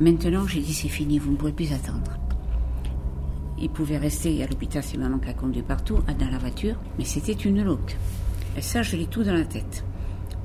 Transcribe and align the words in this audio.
Maintenant, 0.00 0.46
j'ai 0.46 0.60
dit 0.60 0.72
c'est 0.72 0.88
fini, 0.88 1.18
vous 1.18 1.32
ne 1.32 1.36
pouvez 1.36 1.52
plus 1.52 1.72
attendre. 1.74 2.12
Il 3.58 3.68
pouvait 3.68 3.98
rester 3.98 4.42
à 4.42 4.46
l'hôpital, 4.46 4.82
c'est 4.82 4.96
maman 4.96 5.18
qui 5.18 5.28
a 5.28 5.34
conduit 5.34 5.60
partout, 5.60 5.98
dans 6.18 6.30
la 6.30 6.38
voiture, 6.38 6.76
mais 6.98 7.04
c'était 7.04 7.32
une 7.34 7.62
loque. 7.62 7.96
Et 8.56 8.62
ça, 8.62 8.80
je 8.80 8.96
l'ai 8.96 9.04
tout 9.04 9.22
dans 9.22 9.34
la 9.34 9.44
tête. 9.44 9.84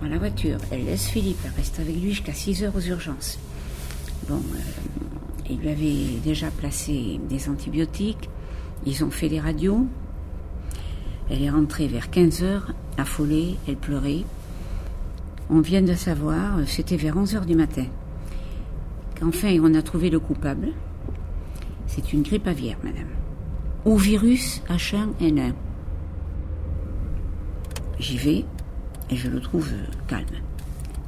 Dans 0.01 0.07
la 0.07 0.17
voiture, 0.17 0.57
elle 0.71 0.83
laisse 0.83 1.07
Philippe, 1.07 1.37
elle 1.45 1.53
reste 1.55 1.79
avec 1.79 1.95
lui 1.95 2.09
jusqu'à 2.09 2.33
6 2.33 2.65
heures 2.65 2.75
aux 2.75 2.81
urgences. 2.81 3.39
Bon, 4.27 4.35
euh, 4.35 4.99
il 5.49 5.59
lui 5.59 5.69
avait 5.69 6.19
déjà 6.21 6.51
placé 6.51 7.21
des 7.29 7.47
antibiotiques, 7.47 8.29
ils 8.85 9.05
ont 9.05 9.11
fait 9.11 9.29
des 9.29 9.39
radios. 9.39 9.87
Elle 11.29 11.41
est 11.41 11.49
rentrée 11.49 11.87
vers 11.87 12.09
15 12.09 12.43
heures, 12.43 12.73
affolée, 12.97 13.55
elle 13.69 13.77
pleurait. 13.77 14.23
On 15.49 15.61
vient 15.61 15.81
de 15.81 15.93
savoir, 15.93 16.59
c'était 16.67 16.97
vers 16.97 17.15
11 17.15 17.35
heures 17.35 17.45
du 17.45 17.55
matin, 17.55 17.85
qu'enfin 19.19 19.57
on 19.61 19.73
a 19.73 19.81
trouvé 19.81 20.09
le 20.09 20.19
coupable. 20.19 20.73
C'est 21.87 22.13
une 22.13 22.23
grippe 22.23 22.47
aviaire, 22.47 22.77
madame. 22.83 23.09
Ou 23.85 23.97
virus 23.97 24.61
H1N1. 24.69 25.53
J'y 27.99 28.17
vais 28.17 28.45
et 29.09 29.15
je 29.15 29.29
le 29.29 29.39
trouve 29.39 29.71
calme. 30.07 30.25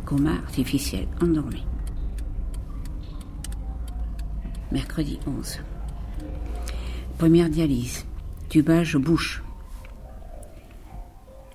Coma 0.06 0.34
artificiel, 0.34 1.08
endormi. 1.22 1.66
Mercredi 4.72 5.20
11. 5.28 5.60
Première 7.18 7.50
dialyse. 7.50 8.06
Tubage 8.50 8.96
bouche. 8.96 9.44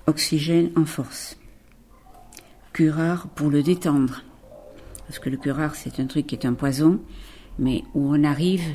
Oxygène 0.05 0.71
en 0.75 0.85
force. 0.85 1.37
Curare 2.73 3.27
pour 3.29 3.49
le 3.49 3.63
détendre. 3.63 4.23
Parce 5.13 5.23
que 5.23 5.29
le 5.29 5.37
curare, 5.37 5.75
c'est 5.75 5.99
un 5.99 6.07
truc 6.07 6.25
qui 6.25 6.33
est 6.33 6.43
un 6.47 6.55
poison, 6.55 6.99
mais 7.59 7.83
où 7.93 8.15
on 8.15 8.23
arrive 8.23 8.65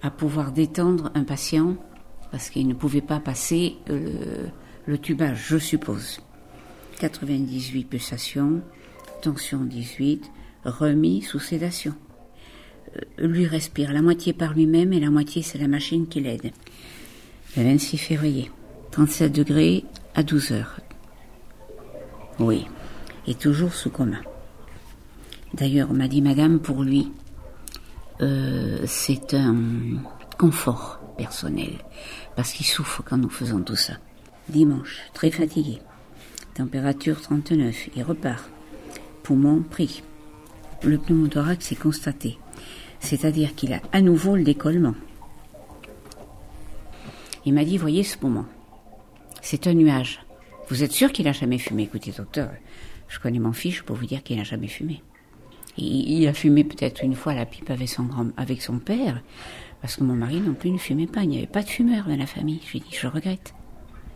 à 0.00 0.12
pouvoir 0.12 0.52
détendre 0.52 1.10
un 1.16 1.24
patient 1.24 1.76
parce 2.30 2.50
qu'il 2.50 2.68
ne 2.68 2.74
pouvait 2.74 3.00
pas 3.00 3.18
passer 3.18 3.74
le, 3.88 4.46
le 4.86 4.98
tubage, 4.98 5.44
je 5.48 5.56
suppose. 5.56 6.20
98 7.00 7.82
pulsations, 7.82 8.60
tension 9.22 9.64
18, 9.64 10.30
remis 10.64 11.20
sous 11.20 11.40
sédation. 11.40 11.96
Euh, 12.96 13.26
lui 13.26 13.44
respire 13.44 13.92
la 13.92 14.02
moitié 14.02 14.32
par 14.32 14.54
lui-même 14.54 14.92
et 14.92 15.00
la 15.00 15.10
moitié 15.10 15.42
c'est 15.42 15.58
la 15.58 15.66
machine 15.66 16.06
qui 16.06 16.20
l'aide. 16.20 16.52
Le 17.56 17.64
26 17.64 17.98
février, 17.98 18.52
37 18.92 19.32
degrés 19.32 19.84
à 20.14 20.22
12 20.22 20.52
heures. 20.52 20.78
Oui, 22.38 22.66
et 23.26 23.34
toujours 23.34 23.74
sous 23.74 23.90
coma. 23.90 24.18
D'ailleurs, 25.54 25.92
m'a 25.92 26.08
dit, 26.08 26.22
Madame, 26.22 26.60
pour 26.60 26.82
lui, 26.82 27.10
euh, 28.20 28.78
c'est 28.86 29.34
un 29.34 29.56
confort 30.38 31.00
personnel, 31.16 31.72
parce 32.36 32.52
qu'il 32.52 32.66
souffre 32.66 33.02
quand 33.04 33.18
nous 33.18 33.28
faisons 33.28 33.60
tout 33.60 33.76
ça. 33.76 33.94
Dimanche, 34.48 34.98
très 35.12 35.30
fatigué. 35.30 35.78
Température 36.54 37.20
39, 37.20 37.90
il 37.96 38.02
repart. 38.02 38.50
Poumon 39.22 39.62
pris. 39.62 40.02
Le 40.82 40.98
pneumothorax 40.98 41.72
est 41.72 41.76
constaté 41.76 42.38
c'est-à-dire 43.02 43.54
qu'il 43.54 43.72
a 43.72 43.82
à 43.92 44.00
nouveau 44.00 44.36
le 44.36 44.44
décollement. 44.44 44.94
Il 47.44 47.52
m'a 47.52 47.64
dit, 47.64 47.76
voyez 47.76 48.04
ce 48.04 48.16
moment, 48.22 48.46
c'est 49.42 49.66
un 49.66 49.74
nuage. 49.74 50.20
Vous 50.68 50.84
êtes 50.84 50.92
sûr 50.92 51.12
qu'il 51.12 51.24
n'a 51.24 51.32
jamais 51.32 51.58
fumé? 51.58 51.82
Écoutez, 51.82 52.12
docteur, 52.12 52.50
je 53.08 53.18
connais 53.18 53.40
mon 53.40 53.52
fils 53.52 53.82
pour 53.82 53.96
vous 53.96 54.06
dire 54.06 54.22
qu'il 54.22 54.36
n'a 54.36 54.44
jamais 54.44 54.68
fumé. 54.68 55.02
Il, 55.78 56.26
a 56.26 56.34
fumé 56.34 56.64
peut-être 56.64 57.02
une 57.02 57.14
fois 57.14 57.34
la 57.34 57.46
pipe 57.46 57.70
avec 57.70 57.88
son, 57.88 58.04
grand, 58.04 58.28
avec 58.36 58.60
son 58.60 58.78
père, 58.78 59.22
parce 59.80 59.96
que 59.96 60.04
mon 60.04 60.14
mari 60.14 60.40
non 60.40 60.54
plus 60.54 60.70
ne 60.70 60.78
fumait 60.78 61.06
pas. 61.06 61.22
Il 61.22 61.30
n'y 61.30 61.38
avait 61.38 61.46
pas 61.46 61.62
de 61.62 61.68
fumeur 61.68 62.06
dans 62.06 62.16
la 62.16 62.26
famille. 62.26 62.60
Je 62.64 62.72
lui 62.72 62.78
ai 62.78 62.82
dit, 62.82 62.96
je 62.96 63.06
regrette. 63.06 63.54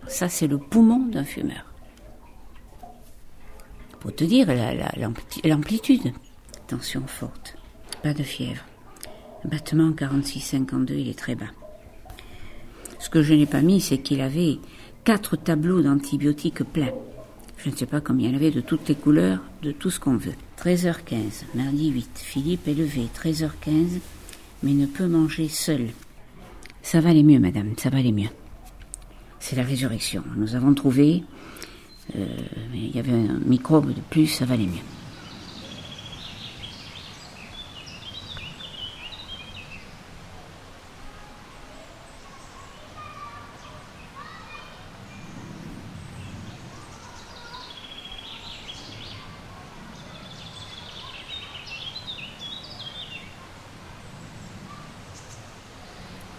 Ça, 0.07 0.29
c'est 0.29 0.47
le 0.47 0.59
poumon 0.59 1.07
d'un 1.07 1.25
fumeur. 1.25 1.73
Pour 4.01 4.15
te 4.15 4.25
dire 4.25 4.47
l'amplitude. 5.45 6.13
Tension 6.69 7.07
forte. 7.07 7.57
Pas 8.03 8.13
de 8.13 8.23
fièvre. 8.23 8.65
Battement 9.45 9.91
46-52, 9.91 10.93
il 10.93 11.09
est 11.09 11.19
très 11.19 11.35
bas. 11.35 11.47
Ce 12.99 13.09
que 13.09 13.23
je 13.23 13.35
n'ai 13.35 13.47
pas 13.47 13.63
mis, 13.63 13.81
c'est 13.81 13.99
qu'il 13.99 14.21
avait 14.21 14.59
quatre 15.05 15.37
tableaux 15.37 15.83
d'antibiotiques 15.83 16.65
pleins. 16.65 16.93
Je 17.59 17.71
ne 17.71 17.77
sais 17.77 17.87
pas 17.87 18.01
combien 18.01 18.29
il 18.29 18.33
y 18.33 18.35
en 18.35 18.37
avait 18.37 18.51
de 18.51 18.61
toutes 18.61 18.89
les 18.89 18.95
couleurs, 18.95 19.41
de 19.63 19.73
tout 19.73 19.91
ce 19.91 19.99
qu'on 19.99 20.17
veut. 20.17 20.35
13h15, 20.63 21.45
mardi 21.55 21.89
8. 21.91 22.11
Philippe 22.15 22.69
est 22.69 22.75
levé, 22.75 23.09
13h15, 23.15 24.01
mais 24.63 24.73
ne 24.73 24.87
peut 24.87 25.07
manger 25.07 25.49
seul. 25.49 25.89
Ça 26.83 27.01
va 27.01 27.11
aller 27.11 27.23
mieux, 27.23 27.41
madame, 27.41 27.73
ça 27.77 27.91
va 27.91 27.99
aller 27.99 28.13
mieux. 28.13 28.29
C'est 29.41 29.57
la 29.57 29.65
résurrection. 29.65 30.23
Nous 30.37 30.55
avons 30.55 30.75
trouvé, 30.75 31.25
euh, 32.17 32.27
il 32.75 32.95
y 32.95 32.99
avait 32.99 33.13
un 33.13 33.39
microbe 33.45 33.93
de 33.93 34.01
plus, 34.11 34.27
ça 34.27 34.45
va 34.45 34.55
aller 34.55 34.67
mieux. 34.67 34.96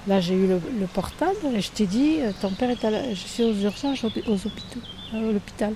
Là, 0.08 0.22
j'ai 0.22 0.36
eu 0.36 0.48
le, 0.48 0.88
portable 0.88 1.36
et 1.54 1.60
je 1.60 1.70
t'ai 1.70 1.86
dit, 1.86 2.20
euh, 2.22 2.32
ton 2.42 2.52
père 2.52 2.70
est 2.70 2.86
à 2.86 2.90
la... 2.90 3.14
Je 3.14 3.28
suis 3.28 3.44
aux 3.44 3.54
urgences, 3.54 4.06
aux 4.06 4.10
hôpitaux, 4.10 4.80
euh, 5.14 5.30
à 5.30 5.34
l'hôpital. 5.34 5.74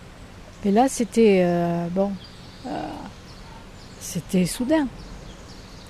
Et 0.64 0.72
là, 0.72 0.88
c'était... 0.88 1.42
Euh, 1.44 1.88
bon... 1.90 2.12
c'était 4.00 4.46
soudain. 4.46 4.88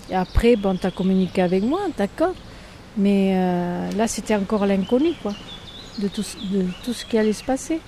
Et 0.09 0.16
après, 0.16 0.56
bon, 0.56 0.75
tu 0.75 0.88
as 0.88 0.91
communiqué 0.91 1.44
avec 1.44 1.63
moi, 1.63 1.81
d'accord. 1.96 2.34
Mais 2.97 3.35
là, 3.96 4.07
c'était 4.07 4.35
encore 4.35 4.66
l'inconnu, 4.66 5.13
quoi. 5.22 5.34
De 6.00 6.07
tout, 6.07 6.25
de 6.51 6.66
tout 6.84 6.94
ce 6.94 7.06
qui 7.06 7.18
allait 7.18 7.34
se 7.34 7.44
passer. 7.44 7.80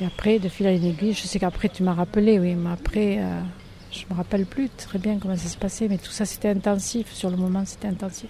Et 0.00 0.06
après, 0.06 0.38
de 0.38 0.48
fil 0.48 0.66
à 0.66 0.72
une 0.72 0.94
je 1.00 1.26
sais 1.26 1.38
qu'après, 1.38 1.68
tu 1.68 1.82
m'as 1.82 1.94
rappelé, 1.94 2.38
oui, 2.40 2.54
mais 2.54 2.70
après... 2.70 3.20
Je 3.92 4.04
me 4.10 4.16
rappelle 4.16 4.46
plus 4.46 4.70
très 4.70 4.98
bien 4.98 5.18
comment 5.18 5.36
ça 5.36 5.48
s'est 5.48 5.58
passé, 5.58 5.86
mais 5.86 5.98
tout 5.98 6.10
ça 6.10 6.24
c'était 6.24 6.48
intensif. 6.48 7.12
Sur 7.12 7.28
le 7.30 7.36
moment, 7.36 7.62
c'était 7.66 7.88
intensif. 7.88 8.28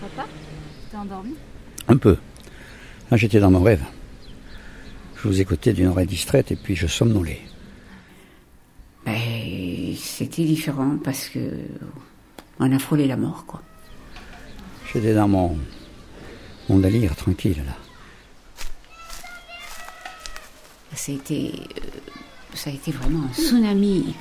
Papa, 0.00 0.28
t'es 0.90 0.96
endormi? 0.96 1.34
Un 1.88 1.96
peu. 1.96 2.18
Là, 3.10 3.16
j'étais 3.16 3.40
dans 3.40 3.50
mon 3.50 3.62
rêve. 3.62 3.82
Je 5.16 5.28
vous 5.28 5.40
écoutais 5.40 5.72
d'une 5.72 5.86
oreille 5.86 6.06
distraite 6.06 6.52
et 6.52 6.56
puis 6.56 6.76
je 6.76 6.86
somnolais. 6.86 7.40
Ben, 9.06 9.94
c'était 9.96 10.44
différent 10.44 10.98
parce 11.02 11.28
que 11.28 11.40
on 12.60 12.70
a 12.70 12.78
frôlé 12.78 13.06
la 13.06 13.16
mort, 13.16 13.46
quoi. 13.46 13.62
J'étais 14.92 15.14
dans 15.14 15.28
mon 15.28 15.56
on 16.72 16.78
lire 16.88 17.14
tranquille 17.14 17.62
là. 17.66 17.76
Ça 20.94 21.10
a 21.10 21.14
été, 21.14 21.52
euh, 21.54 21.86
ça 22.54 22.70
a 22.70 22.72
été 22.72 22.90
vraiment 22.90 23.24
un 23.24 23.34
tsunami 23.34 24.14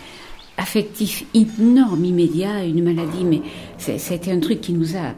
affectif 0.57 1.25
énorme, 1.33 2.05
immédiat, 2.05 2.63
une 2.63 2.83
maladie, 2.83 3.23
mais 3.23 3.41
été 4.15 4.31
un 4.31 4.39
truc 4.39 4.61
qui 4.61 4.73
nous 4.73 4.95
a 4.95 5.13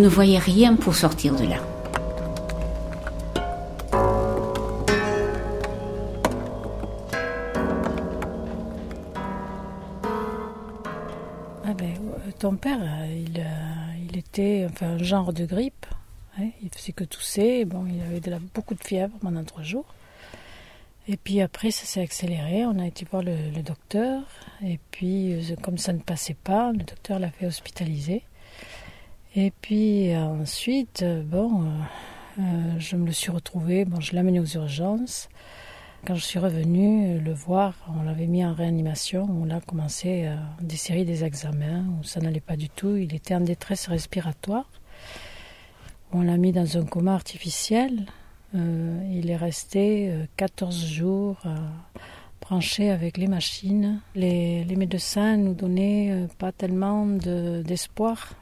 ne 0.00 0.08
voyait 0.08 0.38
rien 0.38 0.76
pour 0.76 0.94
sortir 0.94 1.36
de 1.36 1.44
là. 1.44 1.58
Ah 11.64 11.74
ben, 11.76 11.90
euh, 11.90 12.30
ton 12.38 12.56
père, 12.56 12.78
euh, 12.80 13.24
il, 13.26 13.40
euh, 13.40 13.44
il, 14.10 14.16
était 14.18 14.66
enfin, 14.70 14.86
un 14.86 14.98
genre 14.98 15.32
de 15.32 15.44
grippe. 15.44 15.86
Hein. 16.38 16.48
il 16.62 16.70
faisait 16.70 16.92
que 16.92 17.04
tousser. 17.04 17.66
Bon, 17.66 17.86
il 17.86 18.00
avait 18.00 18.20
de 18.20 18.30
la, 18.30 18.38
beaucoup 18.54 18.74
de 18.74 18.82
fièvre 18.82 19.12
pendant 19.20 19.44
trois 19.44 19.62
jours. 19.62 19.86
Et 21.08 21.16
puis 21.16 21.42
après, 21.42 21.70
ça 21.70 21.84
s'est 21.84 22.00
accéléré. 22.00 22.64
On 22.64 22.78
a 22.78 22.86
été 22.86 23.04
voir 23.10 23.22
le, 23.22 23.62
docteur. 23.62 24.22
Et 24.64 24.78
puis, 24.90 25.54
comme 25.62 25.76
ça 25.76 25.92
ne 25.92 25.98
passait 25.98 26.36
pas, 26.42 26.72
le 26.72 26.78
docteur 26.78 27.18
l'a 27.18 27.30
fait 27.30 27.46
hospitaliser. 27.46 28.22
Et 29.36 29.52
puis 29.62 30.12
euh, 30.12 30.24
ensuite, 30.24 31.02
euh, 31.02 31.22
bon, 31.22 31.64
euh, 32.38 32.42
je 32.78 32.96
me 32.96 33.06
le 33.06 33.12
suis 33.12 33.30
retrouvé. 33.30 33.84
Bon, 33.84 34.00
je 34.00 34.12
l'ai 34.12 34.18
amené 34.18 34.40
aux 34.40 34.44
urgences. 34.44 35.28
Quand 36.06 36.14
je 36.14 36.24
suis 36.24 36.38
revenue 36.38 37.20
le 37.20 37.32
voir, 37.32 37.74
on 37.98 38.02
l'avait 38.02 38.26
mis 38.26 38.44
en 38.44 38.54
réanimation. 38.54 39.28
On 39.30 39.50
a 39.50 39.60
commencé 39.60 40.24
euh, 40.26 40.34
des 40.60 40.76
séries 40.76 41.04
des 41.04 41.24
examens 41.24 41.84
où 42.00 42.04
ça 42.04 42.20
n'allait 42.20 42.40
pas 42.40 42.56
du 42.56 42.68
tout. 42.70 42.96
Il 42.96 43.14
était 43.14 43.34
en 43.34 43.40
détresse 43.40 43.86
respiratoire. 43.86 44.68
On 46.12 46.22
l'a 46.22 46.36
mis 46.36 46.52
dans 46.52 46.76
un 46.76 46.84
coma 46.84 47.14
artificiel. 47.14 48.06
Il 48.52 49.30
est 49.30 49.36
resté 49.36 50.10
euh, 50.10 50.24
14 50.36 50.84
jours 50.86 51.36
branché 52.40 52.90
avec 52.90 53.16
les 53.16 53.28
machines. 53.28 54.00
Les, 54.16 54.64
les 54.64 54.74
médecins 54.74 55.36
nous 55.36 55.54
donnaient 55.54 56.26
pas 56.38 56.50
tellement 56.50 57.06
de- 57.06 57.62
d'espoir 57.64 58.32
de 58.32 58.34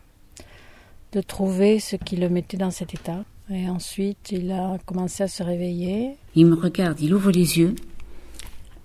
trouver 1.20 1.80
ce 1.80 1.96
qui 1.96 2.16
le 2.16 2.28
mettait 2.28 2.56
dans 2.56 2.70
cet 2.70 2.94
état. 2.94 3.24
Et 3.50 3.68
ensuite, 3.68 4.30
il 4.30 4.50
a 4.52 4.78
commencé 4.84 5.22
à 5.22 5.28
se 5.28 5.42
réveiller. 5.42 6.10
Il 6.34 6.46
me 6.46 6.54
regarde, 6.54 7.00
il 7.00 7.14
ouvre 7.14 7.30
les 7.30 7.58
yeux, 7.58 7.74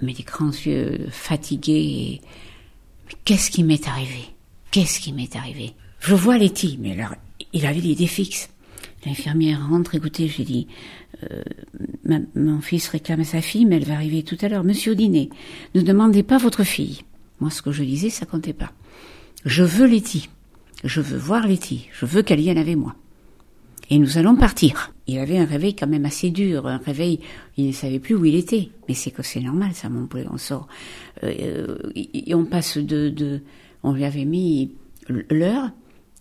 mais 0.02 0.14
des 0.14 0.24
grands 0.24 0.52
yeux 0.52 1.08
fatigués. 1.12 2.22
Qu'est-ce 3.26 3.52
qui 3.52 3.64
m'est 3.64 3.88
arrivé? 3.88 4.30
Qu'est-ce 4.72 5.00
qui 5.00 5.12
m'est 5.12 5.36
arrivé? 5.36 5.74
Je 6.00 6.16
vois 6.16 6.38
Letty, 6.38 6.80
mais 6.82 6.94
alors, 6.94 7.16
il 7.52 7.66
avait 7.66 7.80
l'idée 7.80 8.08
fixe. 8.08 8.50
L'infirmière 9.06 9.68
rentre, 9.70 9.96
écoutez, 9.96 10.28
j'ai 10.30 10.46
dit, 10.46 10.68
euh, 11.24 11.44
mon 12.36 12.62
fils 12.62 12.88
réclame 12.88 13.24
sa 13.24 13.42
fille, 13.42 13.66
mais 13.66 13.76
elle 13.76 13.86
va 13.86 13.96
arriver 13.96 14.24
tout 14.24 14.38
à 14.42 14.48
l'heure. 14.48 14.64
Monsieur 14.64 14.96
dîner, 14.96 15.30
ne 15.76 15.82
demandez 15.82 16.24
pas 16.24 16.38
votre 16.38 16.64
fille. 16.64 17.02
Moi, 17.40 17.50
ce 17.50 17.62
que 17.62 17.72
je 17.72 17.84
disais, 17.84 18.10
ça 18.10 18.26
comptait 18.26 18.54
pas. 18.54 18.72
Je 19.46 19.64
veux 19.64 19.86
Letty. 19.86 20.30
Je 20.84 21.02
veux 21.02 21.18
voir 21.18 21.48
Letty. 21.48 21.88
Je 21.94 22.06
veux 22.06 22.22
qu'elle 22.24 22.40
vienne 22.40 22.58
avec 22.58 22.76
moi. 22.76 22.96
Et 23.90 24.00
nous 24.00 24.18
allons 24.18 24.36
partir. 24.36 24.94
Il 25.08 25.20
avait 25.20 25.38
un 25.38 25.46
réveil 25.46 25.76
quand 25.76 25.88
même 25.88 26.06
assez 26.06 26.30
dur, 26.30 26.68
un 26.68 26.78
réveil, 26.78 27.20
il 27.58 27.68
ne 27.68 27.72
savait 27.74 28.00
plus 28.00 28.16
où 28.16 28.24
il 28.26 28.36
était. 28.36 28.70
Mais 28.88 28.94
c'est 28.94 29.12
que 29.12 29.22
c'est 29.24 29.42
normal, 29.42 29.74
ça, 29.74 29.90
mon 29.90 30.08
poulet, 30.08 30.26
on 30.32 30.38
sort. 30.38 30.68
Euh, 31.24 31.78
et 31.96 32.34
on 32.34 32.46
passe 32.46 32.78
de, 32.78 33.10
de... 33.10 33.42
On 33.84 33.92
lui 33.92 34.06
avait 34.06 34.24
mis 34.24 34.72
l'heure, 35.30 35.70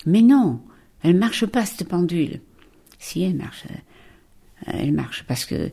mais 0.06 0.23
non, 0.23 0.61
elle 1.03 1.17
marche 1.17 1.47
pas, 1.47 1.65
cette 1.65 1.88
pendule. 1.88 2.41
Si, 2.99 3.23
elle 3.23 3.37
marche. 3.37 3.65
euh, 3.70 4.73
Elle 4.73 4.93
marche, 4.93 5.25
parce 5.29 5.44
que 5.44 5.70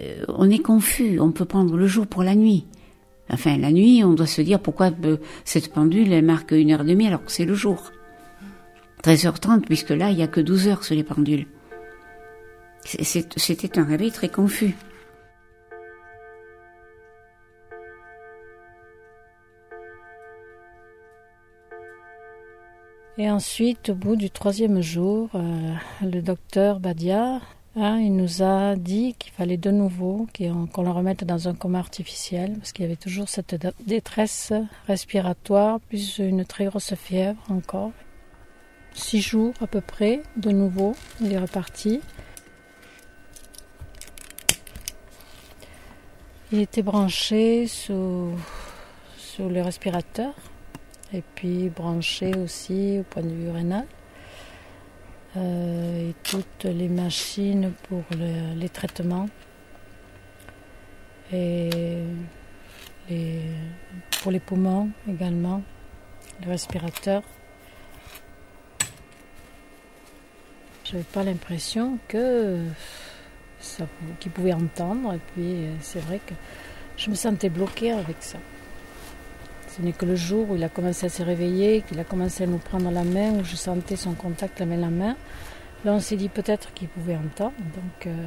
euh, 0.00 0.24
on 0.26 0.50
est 0.50 0.58
confus, 0.58 1.20
on 1.20 1.30
peut 1.30 1.44
prendre 1.44 1.76
le 1.76 1.86
jour 1.86 2.08
pour 2.08 2.24
la 2.24 2.34
nuit. 2.34 2.64
Enfin, 3.30 3.56
la 3.56 3.70
nuit, 3.70 4.02
on 4.02 4.14
doit 4.14 4.26
se 4.26 4.42
dire 4.42 4.58
pourquoi 4.58 4.90
euh, 5.04 5.18
cette 5.44 5.72
pendule, 5.72 6.12
elle 6.12 6.24
marque 6.24 6.50
une 6.50 6.72
heure 6.72 6.82
et 6.82 6.84
demie 6.84 7.06
alors 7.06 7.24
que 7.24 7.30
c'est 7.30 7.44
le 7.44 7.54
jour. 7.54 7.92
13h30, 9.02 9.62
puisque 9.62 9.90
là, 9.90 10.10
il 10.10 10.16
n'y 10.16 10.22
a 10.22 10.26
que 10.28 10.40
12 10.40 10.68
heures 10.68 10.84
sur 10.84 10.94
les 10.94 11.04
pendules. 11.04 11.46
C'était 12.84 13.78
un 13.78 13.84
réveil 13.84 14.10
très 14.10 14.28
confus. 14.28 14.74
Et 23.18 23.30
ensuite, 23.30 23.90
au 23.90 23.94
bout 23.94 24.16
du 24.16 24.30
troisième 24.30 24.80
jour, 24.80 25.28
euh, 25.34 25.74
le 26.02 26.22
docteur 26.22 26.80
Badia, 26.80 27.40
hein, 27.76 27.98
nous 28.08 28.42
a 28.42 28.76
dit 28.76 29.14
qu'il 29.18 29.32
fallait 29.32 29.58
de 29.58 29.70
nouveau 29.70 30.26
qu'on 30.34 30.82
le 30.82 30.90
remette 30.90 31.24
dans 31.24 31.48
un 31.48 31.54
coma 31.54 31.80
artificiel, 31.80 32.54
parce 32.54 32.72
qu'il 32.72 32.84
y 32.84 32.86
avait 32.86 32.96
toujours 32.96 33.28
cette 33.28 33.54
dé- 33.56 33.72
détresse 33.86 34.52
respiratoire, 34.86 35.80
plus 35.80 36.18
une 36.18 36.44
très 36.46 36.64
grosse 36.66 36.94
fièvre 36.94 37.42
encore. 37.50 37.92
Six 38.92 39.20
jours 39.22 39.54
à 39.60 39.66
peu 39.66 39.80
près, 39.80 40.22
de 40.36 40.50
nouveau, 40.50 40.94
il 41.20 41.32
est 41.32 41.38
reparti. 41.38 42.00
Il 46.52 46.60
était 46.60 46.82
branché 46.82 47.66
sous, 47.68 48.32
sous 49.16 49.48
le 49.48 49.62
respirateur 49.62 50.34
et 51.12 51.22
puis 51.34 51.68
branché 51.68 52.34
aussi 52.36 52.98
au 53.00 53.02
point 53.04 53.22
de 53.22 53.28
vue 53.28 53.50
rénal. 53.50 53.86
Euh, 55.36 56.10
et 56.10 56.14
toutes 56.24 56.64
les 56.64 56.88
machines 56.88 57.72
pour 57.88 58.02
le- 58.10 58.54
les 58.58 58.68
traitements 58.68 59.28
et 61.32 61.70
les- 63.08 63.42
pour 64.20 64.32
les 64.32 64.40
poumons 64.40 64.90
également, 65.08 65.62
le 66.44 66.50
respirateur. 66.50 67.22
J'avais 70.90 71.04
pas 71.04 71.22
l'impression 71.22 71.98
que 72.08 72.58
ça, 73.60 73.84
qu'il 74.18 74.32
pouvait 74.32 74.52
entendre 74.52 75.14
et 75.14 75.20
puis 75.32 75.52
euh, 75.52 75.74
c'est 75.80 76.00
vrai 76.00 76.20
que 76.24 76.34
je 76.96 77.10
me 77.10 77.14
sentais 77.14 77.48
bloquée 77.48 77.92
avec 77.92 78.16
ça. 78.20 78.38
Ce 79.68 79.82
n'est 79.82 79.92
que 79.92 80.04
le 80.04 80.16
jour 80.16 80.50
où 80.50 80.56
il 80.56 80.64
a 80.64 80.68
commencé 80.68 81.06
à 81.06 81.08
se 81.08 81.22
réveiller, 81.22 81.82
qu'il 81.82 82.00
a 82.00 82.04
commencé 82.04 82.42
à 82.42 82.46
nous 82.48 82.58
prendre 82.58 82.90
la 82.90 83.04
main, 83.04 83.30
où 83.34 83.44
je 83.44 83.54
sentais 83.54 83.94
son 83.94 84.14
contact 84.14 84.58
la 84.58 84.66
main 84.66 84.78
la 84.78 84.88
main. 84.88 85.16
Là, 85.84 85.92
on 85.92 86.00
s'est 86.00 86.16
dit 86.16 86.28
peut-être 86.28 86.72
qu'il 86.74 86.88
pouvait 86.88 87.16
entendre, 87.16 87.54
donc 87.58 88.06
euh, 88.06 88.26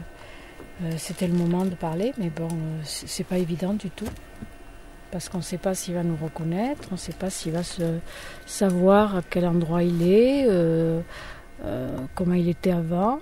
euh, 0.83 0.92
c'était 0.98 1.27
le 1.27 1.33
moment 1.33 1.66
de 1.66 1.75
parler, 1.75 2.13
mais 2.18 2.30
bon, 2.30 2.48
c'est 2.83 3.25
pas 3.25 3.39
évident 3.39 3.74
du 3.74 3.89
tout. 3.89 4.07
Parce 5.12 5.27
qu'on 5.27 5.39
ne 5.39 5.44
sait 5.44 5.57
pas 5.57 5.75
s'il 5.75 5.95
va 5.95 6.04
nous 6.04 6.18
reconnaître, 6.19 6.88
on 6.92 6.94
ne 6.94 7.00
sait 7.00 7.13
pas 7.13 7.30
s'il 7.30 7.51
va 7.51 7.62
se 7.62 8.00
savoir 8.45 9.18
à 9.18 9.21
quel 9.30 9.45
endroit 9.45 9.83
il 9.83 10.01
est, 10.01 10.48
euh, 11.65 11.98
comment 12.15 12.33
il 12.33 12.50
était 12.50 12.71
avant. 12.71 13.19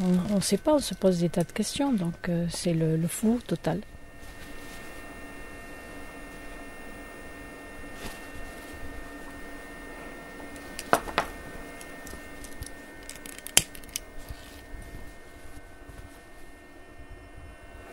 On 0.00 0.34
ne 0.34 0.40
sait 0.40 0.56
pas, 0.56 0.74
on 0.74 0.78
se 0.78 0.94
pose 0.94 1.20
des 1.20 1.28
tas 1.28 1.44
de 1.44 1.52
questions, 1.52 1.92
donc 1.92 2.28
euh, 2.28 2.46
c'est 2.50 2.74
le, 2.74 2.96
le 2.96 3.08
flou 3.08 3.40
total. 3.46 3.80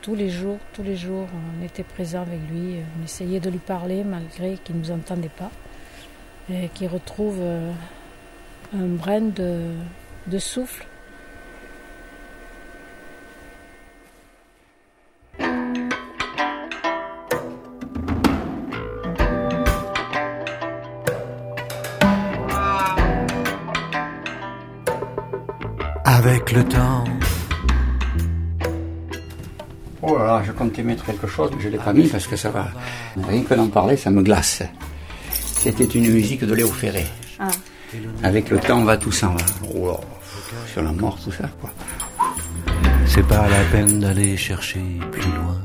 tous 0.07 0.15
les 0.15 0.29
jours, 0.29 0.57
tous 0.71 0.83
les 0.83 0.95
jours, 0.95 1.27
on 1.59 1.65
était 1.65 1.83
présent 1.83 2.21
avec 2.21 2.39
lui, 2.49 2.77
on 2.97 3.03
essayait 3.03 3.41
de 3.41 3.49
lui 3.49 3.59
parler 3.59 4.05
malgré 4.05 4.55
qu'il 4.55 4.77
ne 4.77 4.79
nous 4.79 4.91
entendait 4.91 5.27
pas, 5.27 5.51
et 6.49 6.69
qu'il 6.69 6.87
retrouve 6.87 7.39
euh, 7.41 7.73
un 8.73 8.95
brin 8.95 9.21
de, 9.21 9.71
de 10.27 10.39
souffle. 10.39 10.85
Avec 26.03 26.51
le 26.51 26.63
temps, 26.65 27.03
Oh 30.01 30.17
là 30.17 30.25
là, 30.25 30.43
je 30.45 30.51
comptais 30.51 30.83
mettre 30.83 31.05
quelque 31.05 31.27
chose, 31.27 31.51
mais 31.55 31.61
je 31.61 31.67
ne 31.67 31.73
l'ai 31.73 31.77
pas 31.79 31.91
mis 31.91 32.07
parce 32.07 32.27
que 32.27 32.35
ça 32.37 32.49
va. 32.49 32.67
Rien 33.27 33.43
que 33.43 33.53
d'en 33.53 33.67
parler, 33.67 33.97
ça 33.97 34.09
me 34.09 34.21
glace. 34.21 34.63
C'était 35.31 35.85
une 35.85 36.09
musique 36.11 36.45
de 36.45 36.53
Léo 36.53 36.67
Ferré. 36.67 37.05
Ah. 37.93 38.27
Avec 38.27 38.49
le 38.49 38.59
temps, 38.59 38.83
va 38.83 38.97
tout 38.97 39.11
s'en 39.11 39.33
va. 39.33 39.45
Oh 39.75 39.99
sur 40.71 40.81
la 40.83 40.91
mort, 40.91 41.17
tout 41.23 41.31
ça, 41.31 41.49
quoi. 41.59 41.71
c'est 43.05 43.25
pas 43.27 43.47
la 43.49 43.63
peine 43.71 43.99
d'aller 43.99 44.37
chercher 44.37 44.81
plus 45.11 45.29
loin. 45.31 45.61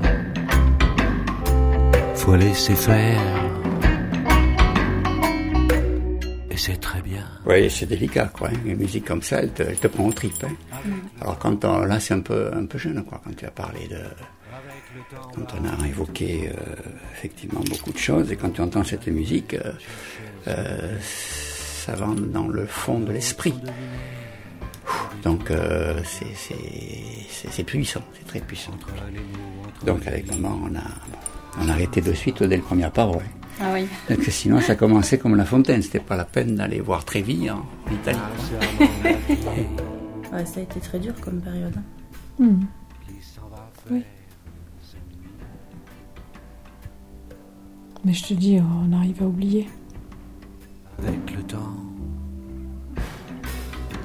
Faut 2.14 2.37
laisser 2.37 2.75
faire. 2.75 3.21
Et 6.50 6.57
c'est 6.57 6.81
très 6.81 7.00
bien. 7.02 7.25
Oui, 7.47 7.71
c'est 7.71 7.87
délicat, 7.87 8.26
quoi. 8.33 8.49
hein. 8.49 8.57
Une 8.64 8.76
musique 8.76 9.05
comme 9.07 9.23
ça, 9.23 9.41
elle 9.43 9.50
te, 9.52 9.62
elle 9.62 9.79
te 9.79 9.87
prend 9.88 10.05
au 10.07 10.12
trip. 10.12 10.35
hein. 10.45 10.81
Alors 11.21 11.38
quand 11.38 11.64
on, 11.64 11.81
là, 11.85 11.99
c'est 12.00 12.14
un 12.14 12.21
peu, 12.21 12.50
un 12.55 12.67
peu 12.67 12.79
jeune, 12.79 13.02
quoi, 13.05 13.21
quand 13.25 13.35
tu 13.37 13.45
as 13.47 13.50
parlé 13.50 13.88
de, 13.88 13.99
quand 15.35 15.55
on 15.61 15.83
a 15.83 15.87
évoqué 15.88 16.50
euh, 16.50 16.75
effectivement 17.14 17.61
beaucoup 17.69 17.93
de 17.93 17.99
choses, 17.99 18.31
et 18.31 18.37
quand 18.37 18.50
tu 18.50 18.61
entends 18.61 18.85
cette 18.85 19.07
musique, 19.09 19.55
euh, 19.55 19.73
euh, 20.49 20.99
ça 21.85 21.95
va 21.95 22.07
dans 22.33 22.49
le 22.49 22.67
fond 22.67 22.99
de 23.01 23.12
l'esprit. 23.12 23.55
Donc 25.23 25.51
euh, 25.51 26.01
c'est- 26.05 27.65
puissant, 27.65 28.03
c'est 28.15 28.27
très 28.27 28.41
puissant. 28.41 28.73
Donc 29.87 30.07
avec 30.07 30.31
maman, 30.31 30.59
on 30.65 30.75
a, 30.77 30.83
on 31.61 31.69
a 31.69 31.73
arrêté 31.73 32.01
de 32.01 32.12
suite 32.12 32.43
dès 32.43 32.57
le 32.57 32.62
premier 32.62 32.89
parole. 32.91 33.23
Ah 33.61 33.71
oui. 33.75 33.87
Parce 34.09 34.21
que 34.21 34.31
sinon, 34.31 34.61
ça 34.61 34.75
commençait 34.75 35.19
comme 35.19 35.37
La 35.37 35.45
Fontaine. 35.45 35.83
C'était 35.83 36.01
pas 36.01 36.17
la 36.17 36.25
peine 36.25 36.57
d'aller 36.57 36.81
voir 36.81 37.05
Trévis 37.05 37.51
en 37.51 37.62
Italie. 37.93 38.19
Ouais, 40.33 40.45
ça 40.47 40.61
a 40.61 40.62
été 40.62 40.81
très 40.81 40.99
dur 40.99 41.12
comme 41.21 41.41
période. 41.41 41.75
hein. 41.77 42.45
Hmm. 42.45 42.65
Mais 48.05 48.12
je 48.15 48.25
te 48.25 48.35
dis, 48.35 48.59
on 48.61 48.93
arrive 48.97 49.23
à 49.23 49.27
oublier. 49.27 49.69
Avec 50.99 51.37
le 51.37 51.43
temps. 51.43 51.59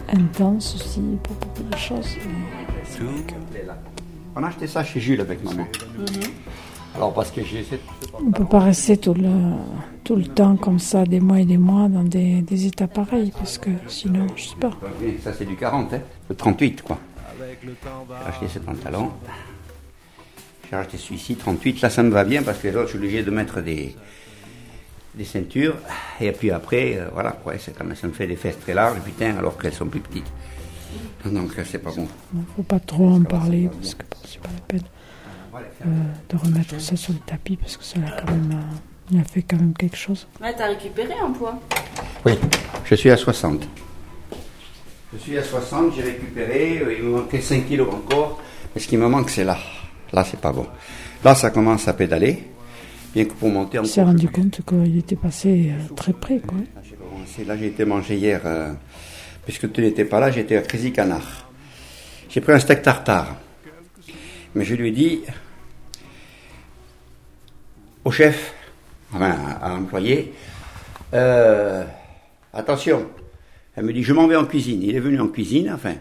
Intense 0.10 0.76
aussi 0.76 1.02
pour 1.24 1.36
beaucoup 1.36 1.64
de 1.64 1.78
choses. 1.78 2.16
On 4.36 4.44
a 4.44 4.48
acheté 4.48 4.68
ça 4.68 4.84
chez 4.84 5.00
Jules 5.00 5.22
avec 5.22 5.44
maman. 5.44 5.68
Alors 6.96 7.14
parce 7.14 7.30
que 7.32 7.44
j'ai 7.44 7.64
cette... 7.64 7.82
On 8.14 8.24
ne 8.24 8.32
peut 8.32 8.46
pas 8.46 8.60
rester 8.60 8.98
tout 8.98 9.14
le, 9.14 9.30
tout 10.04 10.16
le 10.16 10.26
temps 10.26 10.56
comme 10.56 10.80
ça, 10.80 11.04
des 11.04 11.20
mois 11.20 11.40
et 11.40 11.46
des 11.46 11.58
mois, 11.58 11.90
dans 11.90 12.04
des, 12.04 12.42
des 12.42 12.66
états 12.66 12.88
pareils, 12.88 13.32
parce 13.38 13.58
que 13.58 13.70
sinon, 13.88 14.26
je 14.36 14.46
sais 14.50 14.56
pas. 14.56 14.72
Ça 15.24 15.34
c'est 15.34 15.46
du 15.46 15.56
40, 15.56 15.94
hein. 15.94 16.02
Le 16.30 16.36
38 16.36 16.82
quoi. 16.82 16.98
Avec 17.40 17.64
le 17.64 17.74
temps 17.74 18.06
va. 18.08 18.20
J'ai 18.24 18.30
acheté 18.30 18.48
ce 18.48 18.60
pantalon. 18.60 19.12
J'ai 20.70 20.76
acheté 20.76 20.98
celui-ci, 20.98 21.36
38. 21.36 21.82
Là, 21.82 21.90
ça 21.90 22.04
me 22.04 22.10
va 22.10 22.24
bien 22.24 22.44
parce 22.44 22.60
que 22.60 22.68
l'autre, 22.68 22.88
je 22.88 22.90
suis 22.90 22.98
obligé 22.98 23.24
de 23.24 23.32
mettre 23.32 23.62
des, 23.62 23.96
des 25.18 25.26
ceintures. 25.26 25.76
Et 26.22 26.32
puis 26.32 26.52
après, 26.52 26.98
euh, 26.98 27.08
voilà, 27.14 27.32
quoi, 27.32 27.54
c'est 27.60 27.78
quand 27.78 27.86
même, 27.86 27.96
ça 27.96 28.08
me 28.08 28.14
fait 28.14 28.28
des 28.28 28.36
fesses 28.36 28.60
très 28.60 28.74
larges, 28.74 29.00
putain, 29.02 29.36
alors 29.38 29.58
qu'elles 29.58 29.74
sont 29.74 29.88
plus 29.88 30.00
petites. 30.02 30.32
Donc, 31.26 31.52
euh, 31.58 31.64
c'est 31.70 31.80
pas 31.80 31.92
bon. 31.92 32.08
Il 32.34 32.40
ne 32.40 32.46
faut 32.56 32.64
pas 32.64 32.80
trop 32.80 33.10
en 33.10 33.24
parler, 33.24 33.70
parce 33.82 33.96
que 33.96 34.04
bon, 34.04 34.18
c'est 34.26 34.40
pas 34.40 34.50
la 34.54 34.62
peine 34.68 34.84
euh, 35.86 35.90
de 36.30 36.38
remettre 36.38 36.80
ça 36.80 36.96
sur 36.96 37.14
le 37.14 37.20
tapis, 37.20 37.58
parce 37.58 37.78
que 37.78 37.84
ça 37.84 38.00
a 38.00 38.22
quand 38.22 38.32
même, 38.32 38.52
euh, 38.52 39.12
il 39.12 39.20
a 39.20 39.24
fait 39.24 39.42
quand 39.42 39.58
même 39.58 39.74
quelque 39.74 39.96
chose. 39.96 40.28
Ouais, 40.42 40.54
t'as 40.56 40.68
récupéré 40.68 41.14
un 41.24 41.32
poids. 41.32 41.60
Oui, 42.26 42.34
je 42.86 42.96
suis 42.96 43.10
à 43.10 43.18
60. 43.18 43.68
Je 45.14 45.18
suis 45.18 45.38
à 45.38 45.44
60, 45.44 45.94
j'ai 45.96 46.04
récupéré, 46.04 46.80
euh, 46.80 46.96
il 46.98 47.04
me 47.04 47.18
manquait 47.18 47.42
5 47.42 47.66
kilos 47.68 47.88
encore. 47.92 48.42
Mais 48.76 48.82
ce 48.82 48.88
qui 48.88 48.98
me 48.98 49.08
manque, 49.08 49.30
c'est 49.30 49.46
là. 49.46 49.58
Là, 50.14 50.24
c'est 50.24 50.40
pas 50.40 50.52
bon. 50.52 50.68
Là, 51.24 51.34
ça 51.34 51.50
commence 51.50 51.88
à 51.88 51.94
pédaler. 51.94 52.44
Bien 53.14 53.26
que 53.26 53.34
pour 53.34 53.50
monter 53.50 53.76
Il 53.78 53.80
encore. 53.80 53.92
s'est 53.92 54.04
rendu 54.04 54.28
compte 54.30 54.62
qu'il 54.68 54.98
était 54.98 55.16
passé 55.16 55.72
euh, 55.72 55.96
très 55.96 56.14
près, 56.14 56.40
quoi. 56.40 56.58
Là, 56.76 56.82
j'ai 56.84 56.96
commencé. 56.96 57.46
Là, 57.46 57.58
j'ai 57.58 57.68
été 57.68 57.86
manger 57.86 58.16
hier, 58.16 58.42
euh, 58.46 58.74
puisque 59.46 59.72
tu 59.72 59.82
n'étais 59.82 60.06
pas 60.06 60.20
là, 60.20 60.30
j'étais 60.32 60.58
à 60.58 60.62
Crazy 60.62 60.92
Canard. 60.92 61.50
J'ai 62.30 62.42
pris 62.42 62.54
un 62.54 62.60
steak 62.60 62.82
tartare. 62.82 63.38
Mais 64.56 64.64
je 64.66 64.76
lui 64.76 64.90
ai 64.90 64.92
dit 64.92 65.22
au 68.04 68.12
chef, 68.12 68.54
enfin 69.14 69.32
à, 69.32 69.66
à 69.66 69.70
l'employé, 69.70 70.34
euh, 71.14 71.84
attention. 72.54 73.08
Elle 73.76 73.86
me 73.86 73.94
dit, 73.94 74.04
je 74.04 74.14
m'en 74.14 74.28
vais 74.28 74.36
en 74.36 74.46
cuisine. 74.46 74.82
Il 74.82 74.96
est 74.96 75.00
venu 75.00 75.20
en 75.20 75.28
cuisine, 75.28 75.72
enfin, 75.74 75.94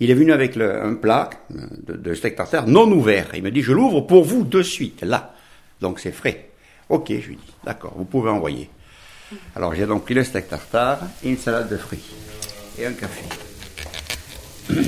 il 0.00 0.10
est 0.10 0.14
venu 0.14 0.32
avec 0.32 0.56
le- 0.56 0.82
un 0.84 0.94
plat 0.94 1.30
de, 1.50 1.94
de 1.94 2.14
steak 2.14 2.34
tartare 2.36 2.66
non 2.66 2.90
ouvert. 2.90 3.28
Il 3.34 3.42
me 3.42 3.50
dit, 3.50 3.62
je 3.62 3.72
l'ouvre 3.72 4.00
pour 4.00 4.24
vous 4.24 4.44
de 4.44 4.62
suite, 4.62 5.02
là. 5.02 5.33
Donc 5.84 6.00
c'est 6.00 6.12
frais. 6.12 6.48
Ok, 6.88 7.08
je 7.10 7.28
lui 7.28 7.36
dis, 7.36 7.52
d'accord, 7.62 7.92
vous 7.94 8.06
pouvez 8.06 8.30
envoyer. 8.30 8.70
Alors 9.54 9.74
j'ai 9.74 9.84
donc 9.84 10.04
pris 10.04 10.14
le 10.14 10.24
steak 10.24 10.48
tartare 10.48 11.00
et 11.22 11.28
une 11.28 11.36
salade 11.36 11.68
de 11.68 11.76
fruits 11.76 12.02
et 12.78 12.86
un 12.86 12.94
café. 12.94 13.22
Voilà. 14.66 14.86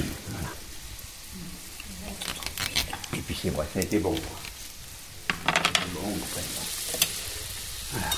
Et 3.14 3.18
puis 3.20 3.38
c'est 3.42 3.50
vrai, 3.50 3.66
ça 3.74 3.80
a 3.80 3.82
été 3.82 3.98
bon. 3.98 4.14
Bon, 5.44 6.16
Voilà. 7.92 8.10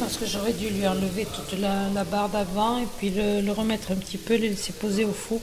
Pense 0.00 0.16
que 0.16 0.24
j'aurais 0.24 0.54
dû 0.54 0.70
lui 0.70 0.88
enlever 0.88 1.26
toute 1.26 1.60
la, 1.60 1.90
la 1.90 2.04
barre 2.04 2.30
d'avant 2.30 2.78
et 2.78 2.86
puis 2.96 3.10
le, 3.10 3.42
le 3.42 3.52
remettre 3.52 3.92
un 3.92 3.96
petit 3.96 4.16
peu, 4.16 4.32
le 4.32 4.44
laisser 4.44 4.72
poser 4.72 5.04
au 5.04 5.12
four. 5.12 5.42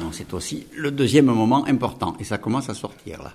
Non, 0.00 0.12
c'est 0.12 0.32
aussi 0.32 0.66
le 0.74 0.90
deuxième 0.90 1.26
moment 1.26 1.66
important 1.66 2.16
et 2.18 2.24
ça 2.24 2.38
commence 2.38 2.70
à 2.70 2.74
sortir 2.74 3.22
là. 3.22 3.34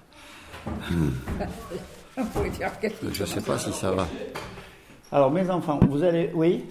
Je 2.18 3.22
ne 3.22 3.28
sais 3.28 3.42
pas 3.42 3.58
si 3.58 3.74
ça 3.74 3.92
va. 3.92 4.08
Alors 5.12 5.32
mes 5.32 5.50
enfants, 5.50 5.80
vous 5.88 6.04
allez... 6.04 6.32
Oui? 6.34 6.66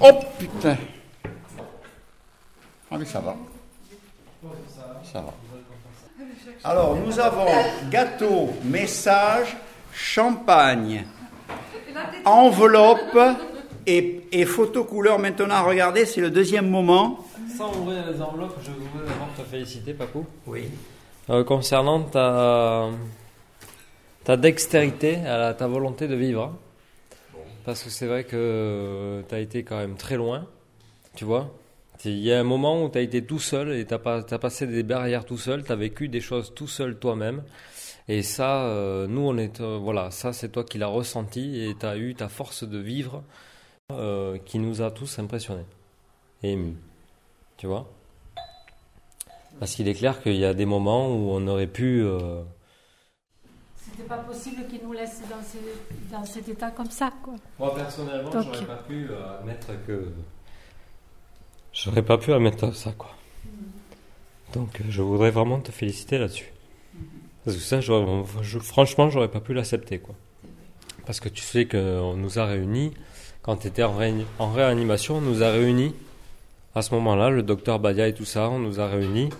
Oh 0.00 0.10
putain 0.38 0.76
Ah 2.90 2.96
mais 2.98 3.04
ça 3.04 3.20
va. 3.20 3.36
Ça 5.04 5.20
va. 5.20 5.34
Alors 6.64 6.96
nous 6.96 7.18
avons 7.18 7.46
gâteau, 7.90 8.50
message, 8.64 9.56
champagne, 9.92 11.04
enveloppe 12.24 13.18
et, 13.86 14.26
et 14.30 14.44
photo 14.44 14.84
couleur. 14.84 15.18
Maintenant, 15.18 15.64
regardez, 15.64 16.04
c'est 16.04 16.20
le 16.20 16.30
deuxième 16.30 16.68
moment. 16.68 17.24
Sans 17.56 17.74
ouvrir 17.76 18.06
les 18.10 18.20
enveloppes, 18.22 18.58
je 18.62 18.70
voudrais 18.70 19.08
d'abord 19.08 19.28
te 19.36 19.42
féliciter, 19.42 19.92
Papou. 19.94 20.24
Oui. 20.46 20.68
Euh, 21.30 21.42
concernant 21.44 22.02
ta, 22.02 22.88
ta 24.28 24.36
dextérité, 24.36 25.20
ta 25.24 25.66
volonté 25.66 26.06
de 26.06 26.14
vivre. 26.14 26.54
Parce 27.64 27.82
que 27.82 27.88
c'est 27.88 28.06
vrai 28.06 28.24
que 28.24 29.24
tu 29.26 29.34
as 29.34 29.38
été 29.38 29.62
quand 29.62 29.78
même 29.78 29.96
très 29.96 30.16
loin, 30.18 30.46
tu 31.14 31.24
vois. 31.24 31.50
Il 32.04 32.18
y 32.18 32.30
a 32.30 32.38
un 32.38 32.44
moment 32.44 32.84
où 32.84 32.90
tu 32.90 32.98
as 32.98 33.00
été 33.00 33.24
tout 33.24 33.38
seul 33.38 33.72
et 33.72 33.86
tu 33.86 33.94
as, 33.94 33.98
passé 33.98 34.66
des 34.66 34.82
barrières 34.82 35.24
tout 35.24 35.38
seul, 35.38 35.64
tu 35.64 35.72
as 35.72 35.76
vécu 35.76 36.10
des 36.10 36.20
choses 36.20 36.52
tout 36.54 36.66
seul 36.66 36.98
toi-même. 36.98 37.42
Et 38.06 38.20
ça, 38.20 38.64
euh, 38.64 39.06
nous, 39.06 39.22
on 39.22 39.38
est. 39.38 39.62
euh, 39.62 39.78
voilà, 39.80 40.10
ça, 40.10 40.34
c'est 40.34 40.50
toi 40.50 40.62
qui 40.62 40.76
l'as 40.76 40.88
ressenti 40.88 41.62
et 41.62 41.74
tu 41.74 41.86
as 41.86 41.96
eu 41.96 42.14
ta 42.14 42.28
force 42.28 42.64
de 42.64 42.78
vivre 42.78 43.22
euh, 43.92 44.36
qui 44.44 44.58
nous 44.58 44.82
a 44.82 44.90
tous 44.90 45.18
impressionnés 45.18 45.64
et 46.42 46.52
émus. 46.52 46.76
Tu 47.56 47.66
vois 47.66 47.88
Parce 49.58 49.74
qu'il 49.74 49.88
est 49.88 49.94
clair 49.94 50.22
qu'il 50.22 50.36
y 50.36 50.44
a 50.44 50.52
des 50.52 50.66
moments 50.66 51.08
où 51.08 51.30
on 51.30 51.48
aurait 51.48 51.66
pu. 51.66 52.04
C'était 53.98 54.10
pas 54.10 54.18
possible 54.18 54.64
qu'il 54.68 54.80
nous 54.84 54.92
laisse 54.92 55.20
dans, 55.28 56.18
dans 56.18 56.24
cet 56.24 56.48
état 56.48 56.70
comme 56.70 56.88
ça, 56.90 57.12
quoi. 57.20 57.34
Moi 57.58 57.74
personnellement, 57.74 58.30
Donc- 58.30 58.44
j'aurais 58.54 58.64
pas 58.66 58.76
pu 58.76 59.08
euh, 59.10 59.38
admettre 59.40 59.68
que. 59.88 60.06
J'aurais 61.72 62.02
pas 62.02 62.16
pu 62.16 62.32
admettre 62.32 62.72
ça, 62.76 62.92
quoi. 62.96 63.10
Donc 64.54 64.80
euh, 64.80 64.84
je 64.88 65.02
voudrais 65.02 65.32
vraiment 65.32 65.58
te 65.58 65.72
féliciter 65.72 66.16
là-dessus. 66.18 66.52
Parce 67.44 67.56
que 67.56 67.62
ça, 67.62 67.80
j'aurais- 67.80 68.24
je- 68.42 68.60
franchement, 68.60 69.10
j'aurais 69.10 69.30
pas 69.32 69.40
pu 69.40 69.52
l'accepter, 69.52 69.98
quoi. 69.98 70.14
Parce 71.04 71.18
que 71.18 71.28
tu 71.28 71.42
sais 71.42 71.66
qu'on 71.66 72.14
nous 72.14 72.38
a 72.38 72.44
réunis, 72.44 72.92
quand 73.42 73.56
tu 73.56 73.66
étais 73.66 73.82
en 73.82 73.96
réanimation, 74.52 75.16
on 75.16 75.20
nous 75.22 75.42
a 75.42 75.50
réunis. 75.50 75.92
À 76.76 76.82
ce 76.82 76.94
moment-là, 76.94 77.30
le 77.30 77.42
docteur 77.42 77.80
Badia 77.80 78.06
et 78.06 78.14
tout 78.14 78.24
ça, 78.26 78.48
on 78.48 78.60
nous 78.60 78.78
a 78.78 78.86
réunis. 78.86 79.30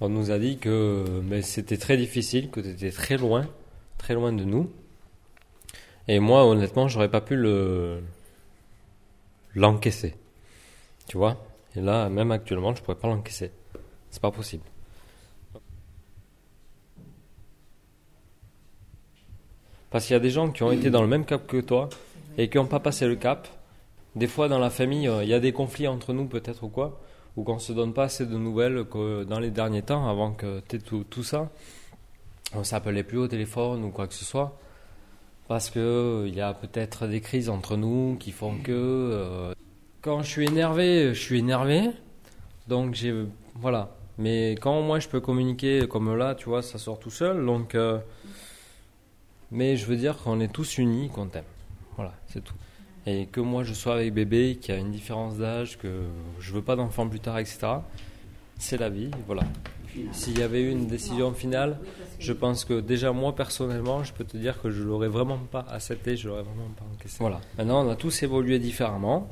On 0.00 0.08
nous 0.08 0.30
a 0.30 0.38
dit 0.38 0.58
que 0.58 1.04
mais 1.24 1.42
c'était 1.42 1.76
très 1.78 1.96
difficile, 1.96 2.50
que 2.50 2.60
tu 2.60 2.68
étais 2.68 2.90
très 2.92 3.16
loin, 3.16 3.46
très 3.98 4.14
loin 4.14 4.32
de 4.32 4.44
nous. 4.44 4.70
Et 6.08 6.18
moi, 6.18 6.44
honnêtement, 6.46 6.88
j'aurais 6.88 7.10
pas 7.10 7.20
pu 7.20 7.36
le 7.36 8.02
l'encaisser. 9.54 10.14
Tu 11.08 11.16
vois? 11.16 11.36
Et 11.76 11.80
là, 11.80 12.08
même 12.08 12.30
actuellement, 12.30 12.74
je 12.74 12.82
pourrais 12.82 12.98
pas 12.98 13.08
l'encaisser. 13.08 13.52
C'est 14.10 14.22
pas 14.22 14.30
possible. 14.30 14.64
Parce 19.90 20.06
qu'il 20.06 20.14
y 20.14 20.16
a 20.16 20.20
des 20.20 20.30
gens 20.30 20.50
qui 20.50 20.62
ont 20.64 20.72
été 20.72 20.90
dans 20.90 21.02
le 21.02 21.08
même 21.08 21.24
cap 21.24 21.46
que 21.46 21.60
toi 21.60 21.88
et 22.36 22.48
qui 22.48 22.56
n'ont 22.56 22.66
pas 22.66 22.80
passé 22.80 23.06
le 23.06 23.14
cap. 23.14 23.46
Des 24.16 24.26
fois, 24.26 24.48
dans 24.48 24.58
la 24.58 24.70
famille, 24.70 25.08
euh, 25.08 25.22
il 25.22 25.28
y 25.28 25.34
a 25.34 25.40
des 25.40 25.52
conflits 25.52 25.86
entre 25.86 26.12
nous, 26.12 26.26
peut-être 26.26 26.64
ou 26.64 26.68
quoi, 26.68 27.00
ou 27.36 27.44
qu'on 27.44 27.58
se 27.58 27.72
donne 27.72 27.92
pas 27.92 28.04
assez 28.04 28.26
de 28.26 28.36
nouvelles 28.36 28.84
que 28.86 29.24
dans 29.24 29.38
les 29.38 29.50
derniers 29.50 29.82
temps, 29.82 30.08
avant 30.08 30.32
que 30.32 30.60
tu 30.68 30.80
tout, 30.80 31.04
tout 31.04 31.22
ça. 31.22 31.50
On 32.56 32.64
s'appelait 32.64 33.02
plus 33.02 33.18
au 33.18 33.28
téléphone 33.28 33.84
ou 33.84 33.90
quoi 33.90 34.06
que 34.06 34.14
ce 34.14 34.24
soit 34.24 34.58
parce 35.48 35.70
que 35.70 35.78
euh, 35.78 36.28
il 36.28 36.34
y 36.34 36.40
a 36.40 36.54
peut-être 36.54 37.06
des 37.06 37.20
crises 37.20 37.48
entre 37.48 37.76
nous 37.76 38.16
qui 38.18 38.32
font 38.32 38.56
que 38.56 38.72
euh, 38.72 39.54
quand 40.00 40.22
je 40.22 40.30
suis 40.30 40.46
énervé, 40.46 41.14
je 41.14 41.20
suis 41.20 41.38
énervé. 41.38 41.90
Donc 42.68 42.94
j'ai 42.94 43.14
voilà. 43.56 43.90
Mais 44.16 44.52
quand 44.52 44.80
moi 44.82 45.00
je 45.00 45.08
peux 45.08 45.20
communiquer 45.20 45.86
comme 45.88 46.16
là, 46.16 46.34
tu 46.34 46.48
vois, 46.48 46.62
ça 46.62 46.78
sort 46.78 46.98
tout 46.98 47.10
seul. 47.10 47.44
Donc 47.44 47.74
euh, 47.74 47.98
mais 49.50 49.76
je 49.76 49.86
veux 49.86 49.96
dire 49.96 50.16
qu'on 50.18 50.40
est 50.40 50.52
tous 50.52 50.78
unis, 50.78 51.10
qu'on 51.10 51.26
t'aime. 51.26 51.44
Voilà, 51.96 52.12
c'est 52.26 52.42
tout. 52.42 52.54
et 53.06 53.26
que 53.26 53.40
moi 53.40 53.64
je 53.64 53.74
sois 53.74 53.94
avec 53.94 54.14
bébé, 54.14 54.58
qui 54.60 54.72
a 54.72 54.76
une 54.76 54.90
différence 54.90 55.36
d'âge, 55.36 55.78
que 55.78 56.04
je 56.40 56.52
veux 56.52 56.62
pas 56.62 56.74
d'enfant 56.74 57.08
plus 57.08 57.20
tard, 57.20 57.38
etc. 57.38 57.58
C'est 58.58 58.78
la 58.78 58.88
vie, 58.88 59.10
voilà. 59.26 59.42
S'il 60.12 60.38
y 60.38 60.42
avait 60.42 60.62
eu 60.62 60.70
une 60.70 60.86
décision 60.86 61.32
finale, 61.32 61.78
je 62.18 62.32
pense 62.32 62.64
que 62.64 62.80
déjà 62.80 63.12
moi 63.12 63.34
personnellement, 63.34 64.02
je 64.02 64.12
peux 64.12 64.24
te 64.24 64.36
dire 64.36 64.60
que 64.60 64.70
je 64.70 64.82
l'aurais 64.82 65.08
vraiment 65.08 65.38
pas 65.38 65.64
accepté, 65.70 66.16
je 66.16 66.28
l'aurais 66.28 66.42
vraiment 66.42 66.70
pas 66.76 66.84
encaissé. 66.92 67.16
Voilà. 67.20 67.40
Maintenant, 67.58 67.86
on 67.86 67.90
a 67.90 67.96
tous 67.96 68.22
évolué 68.22 68.58
différemment, 68.58 69.28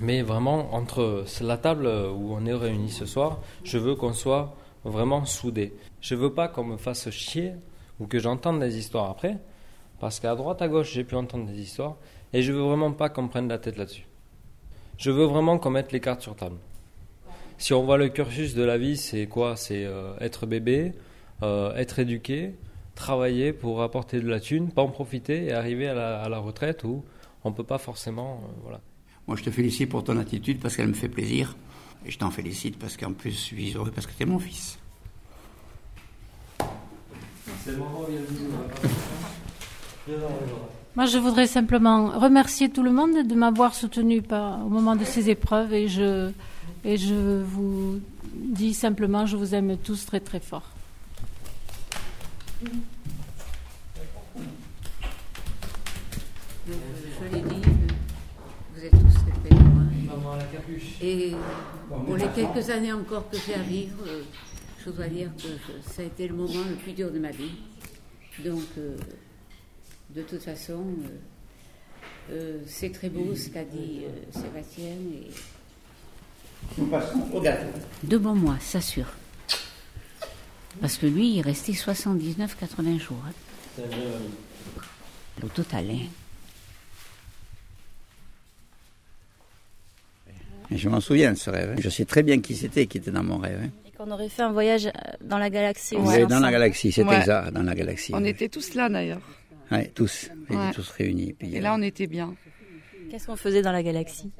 mais 0.00 0.22
vraiment 0.22 0.74
entre 0.74 1.24
la 1.40 1.56
table 1.56 1.86
où 1.86 2.34
on 2.34 2.46
est 2.46 2.54
réunis 2.54 2.90
ce 2.90 3.06
soir, 3.06 3.40
je 3.64 3.78
veux 3.78 3.94
qu'on 3.94 4.12
soit 4.12 4.54
vraiment 4.84 5.24
soudés. 5.24 5.74
Je 6.00 6.14
veux 6.14 6.32
pas 6.32 6.48
qu'on 6.48 6.64
me 6.64 6.76
fasse 6.76 7.10
chier 7.10 7.52
ou 8.00 8.06
que 8.06 8.18
j'entende 8.18 8.60
des 8.60 8.78
histoires 8.78 9.10
après, 9.10 9.38
parce 10.00 10.18
qu'à 10.18 10.34
droite 10.34 10.62
à 10.62 10.68
gauche 10.68 10.92
j'ai 10.92 11.04
pu 11.04 11.14
entendre 11.14 11.46
des 11.46 11.60
histoires 11.60 11.96
et 12.32 12.42
je 12.42 12.52
veux 12.52 12.62
vraiment 12.62 12.92
pas 12.92 13.08
qu'on 13.08 13.22
me 13.22 13.28
prenne 13.28 13.48
la 13.48 13.58
tête 13.58 13.76
là-dessus. 13.76 14.06
Je 14.98 15.10
veux 15.10 15.24
vraiment 15.24 15.58
qu'on 15.58 15.70
mette 15.70 15.92
les 15.92 16.00
cartes 16.00 16.22
sur 16.22 16.34
table. 16.34 16.56
Si 17.62 17.72
on 17.72 17.84
voit 17.84 17.96
le 17.96 18.08
cursus 18.08 18.56
de 18.56 18.64
la 18.64 18.76
vie, 18.76 18.96
c'est 18.96 19.28
quoi? 19.28 19.54
C'est 19.54 19.84
euh, 19.84 20.14
être 20.18 20.46
bébé, 20.46 20.94
euh, 21.44 21.72
être 21.76 22.00
éduqué, 22.00 22.56
travailler 22.96 23.52
pour 23.52 23.82
apporter 23.82 24.18
de 24.18 24.28
la 24.28 24.40
thune, 24.40 24.72
pas 24.72 24.82
en 24.82 24.88
profiter 24.88 25.44
et 25.44 25.52
arriver 25.52 25.86
à 25.86 26.28
la, 26.28 26.38
retraite 26.38 26.82
où 26.82 27.04
on 27.44 27.50
ne 27.50 27.54
peut 27.54 27.62
pas 27.62 27.78
forcément. 27.78 28.42
Euh, 28.42 28.52
voilà. 28.64 28.80
Moi, 29.28 29.36
je 29.36 29.44
te 29.44 29.50
félicite 29.52 29.88
pour 29.90 30.02
ton 30.02 30.18
attitude 30.18 30.58
parce 30.58 30.74
qu'elle 30.74 30.88
me 30.88 30.92
fait 30.92 31.08
plaisir. 31.08 31.54
Et 32.04 32.10
je 32.10 32.18
t'en 32.18 32.32
félicite 32.32 32.80
parce 32.80 32.96
qu'en 32.96 33.12
plus, 33.12 33.30
je 33.30 33.36
suis 33.36 33.74
heureux 33.74 33.92
parce 33.92 34.08
que 34.08 34.12
tu 34.12 34.24
es 34.24 34.26
mon 34.26 34.40
fils. 34.40 34.80
Moi, 40.96 41.06
je 41.06 41.18
voudrais 41.18 41.46
simplement 41.46 42.08
remercier 42.18 42.70
tout 42.70 42.82
le 42.82 42.90
monde 42.90 43.24
de 43.24 43.34
m'avoir 43.36 43.72
soutenu 43.72 44.20
au 44.32 44.68
moment 44.68 44.96
de 44.96 45.04
ces 45.04 45.30
épreuves 45.30 45.72
et 45.72 45.86
je, 45.86 46.32
et 46.84 46.96
je 46.96 47.42
vous 47.42 48.00
dis 48.34 48.74
simplement, 48.74 49.26
je 49.26 49.36
vous 49.36 49.54
aime 49.54 49.76
tous 49.76 50.06
très 50.06 50.20
très 50.20 50.40
fort. 50.40 50.70
Je 52.64 52.72
l'ai 57.32 57.42
dit, 57.42 57.62
vous 58.74 58.84
êtes 58.84 58.90
tous 58.90 59.14
très 59.14 59.48
très 59.48 61.06
Et 61.06 61.32
pour 61.88 62.16
les 62.16 62.28
quelques 62.34 62.70
années 62.70 62.92
encore 62.92 63.28
que 63.30 63.36
j'ai 63.46 63.54
à 63.54 63.62
vivre, 63.62 64.04
je 64.84 64.90
dois 64.90 65.08
dire 65.08 65.30
que 65.36 65.90
ça 65.90 66.02
a 66.02 66.04
été 66.04 66.28
le 66.28 66.34
moment 66.34 66.64
le 66.68 66.76
plus 66.76 66.92
dur 66.92 67.10
de 67.10 67.18
ma 67.18 67.30
vie. 67.30 67.52
Donc, 68.44 68.64
euh, 68.78 68.96
de 70.14 70.22
toute 70.22 70.42
façon, 70.42 70.82
euh, 70.82 72.30
euh, 72.30 72.58
c'est 72.66 72.90
très 72.90 73.08
beau 73.08 73.34
ce 73.34 73.50
qu'a 73.50 73.64
dit 73.64 74.02
Sébastien. 74.30 74.86
Et 74.86 75.30
Devant 78.02 78.34
moi, 78.34 78.56
ça 78.60 78.80
sûr. 78.80 79.06
Parce 80.80 80.96
que 80.96 81.06
lui, 81.06 81.34
il 81.34 81.38
est 81.38 81.42
resté 81.42 81.72
79-80 81.72 82.98
jours. 82.98 83.22
Hein. 83.26 83.82
Au 85.42 85.48
total. 85.48 85.90
Hein. 85.90 86.06
Je 90.70 90.88
m'en 90.88 91.00
souviens 91.00 91.32
de 91.32 91.38
ce 91.38 91.50
rêve. 91.50 91.74
Hein. 91.76 91.80
Je 91.80 91.88
sais 91.88 92.04
très 92.04 92.22
bien 92.22 92.40
qui 92.40 92.56
c'était 92.56 92.86
qui 92.86 92.98
était 92.98 93.10
dans 93.10 93.22
mon 93.22 93.38
rêve. 93.38 93.70
Et 93.86 93.90
qu'on 93.90 94.10
aurait 94.10 94.28
fait 94.28 94.42
un 94.42 94.52
voyage 94.52 94.86
euh, 94.86 94.90
dans 95.20 95.38
la 95.38 95.50
galaxie. 95.50 95.96
Oui, 95.98 96.26
dans 96.26 96.40
la 96.40 96.50
galaxie, 96.50 96.92
c'était 96.92 97.22
ça, 97.22 97.50
dans 97.50 97.62
la 97.62 97.74
galaxie. 97.74 98.12
On 98.14 98.24
était 98.24 98.48
tous 98.48 98.74
là 98.74 98.88
d'ailleurs. 98.88 99.20
Oui, 99.70 99.88
tous. 99.94 100.30
On 100.48 100.54
était 100.54 100.74
tous 100.74 100.88
réunis. 100.90 101.34
Et 101.40 101.60
là, 101.60 101.74
on 101.76 101.82
était 101.82 102.06
bien. 102.06 102.34
Qu'est-ce 103.10 103.26
qu'on 103.26 103.36
faisait 103.36 103.62
dans 103.62 103.72
la 103.72 103.82
galaxie? 103.82 104.30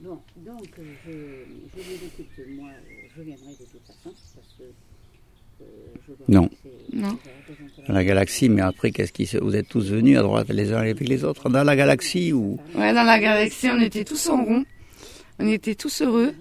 Bon, 0.00 0.20
donc 0.36 0.68
je, 0.76 1.10
je 1.10 1.88
lui 1.88 1.94
écoute, 1.94 2.46
moi 2.56 2.70
je 3.16 3.22
viendrai 3.22 3.52
de 3.52 3.56
toute 3.58 3.86
façon 3.86 4.12
parce 4.34 4.54
que 4.58 4.64
euh, 5.60 5.64
je 6.08 6.12
dois 6.14 6.26
non. 6.28 6.50
non. 6.92 7.18
Dans 7.86 7.94
la 7.94 8.04
galaxie, 8.04 8.48
mais 8.48 8.62
après, 8.62 8.90
qu'est-ce 8.90 9.12
qui 9.12 9.26
se... 9.26 9.38
vous 9.38 9.54
êtes 9.54 9.68
tous 9.68 9.90
venus 9.90 10.18
à 10.18 10.22
droite 10.22 10.48
les 10.48 10.72
uns 10.72 10.78
avec 10.78 10.98
les 11.00 11.24
autres 11.24 11.48
dans 11.50 11.62
la 11.62 11.76
galaxie 11.76 12.32
ou 12.32 12.58
Ouais, 12.74 12.92
dans 12.92 13.04
la 13.04 13.20
galaxie, 13.20 13.68
on 13.68 13.80
était 13.80 14.04
tous 14.04 14.28
en 14.28 14.44
rond, 14.44 14.64
on 15.38 15.46
était 15.46 15.76
tous 15.76 16.02
heureux. 16.02 16.34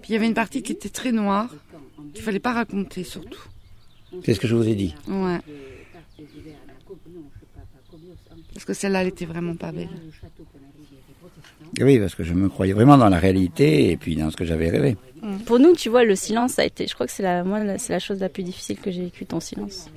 Puis 0.00 0.10
il 0.10 0.12
y 0.12 0.16
avait 0.16 0.26
une 0.26 0.34
partie 0.34 0.62
qui 0.62 0.72
était 0.72 0.88
très 0.88 1.12
noire, 1.12 1.54
qu'il 2.14 2.22
fallait 2.22 2.38
pas 2.38 2.54
raconter 2.54 3.04
surtout. 3.04 3.42
C'est 4.24 4.32
ce 4.32 4.40
que 4.40 4.46
je 4.46 4.54
vous 4.54 4.68
ai 4.68 4.74
dit. 4.74 4.94
Ouais. 5.08 5.40
Parce 8.54 8.64
que 8.64 8.72
celle-là, 8.72 9.02
elle 9.02 9.08
était 9.08 9.26
vraiment 9.26 9.56
pas 9.56 9.72
belle. 9.72 9.90
Oui, 11.80 11.98
parce 11.98 12.14
que 12.14 12.22
je 12.22 12.34
me 12.34 12.48
croyais 12.48 12.72
vraiment 12.72 12.96
dans 12.96 13.08
la 13.08 13.18
réalité 13.18 13.90
et 13.90 13.96
puis 13.96 14.16
dans 14.16 14.30
ce 14.30 14.36
que 14.36 14.44
j'avais 14.44 14.70
rêvé. 14.70 14.96
Mm. 15.22 15.38
Pour 15.46 15.58
nous, 15.58 15.74
tu 15.74 15.88
vois, 15.88 16.04
le 16.04 16.14
silence, 16.14 16.52
ça 16.52 16.62
a 16.62 16.64
été, 16.64 16.86
je 16.86 16.94
crois 16.94 17.06
que 17.06 17.12
c'est 17.12 17.22
la, 17.22 17.44
moi, 17.44 17.60
c'est 17.78 17.92
la 17.92 17.98
chose 17.98 18.20
la 18.20 18.28
plus 18.28 18.42
difficile 18.42 18.78
que 18.78 18.90
j'ai 18.90 19.04
vécue, 19.04 19.26
ton 19.26 19.40
silence. 19.40 19.90